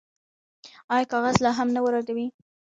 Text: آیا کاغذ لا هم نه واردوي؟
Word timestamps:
آیا 0.93 1.05
کاغذ 1.11 1.35
لا 1.43 1.51
هم 1.57 1.67
نه 1.75 1.79
واردوي؟ 1.85 2.27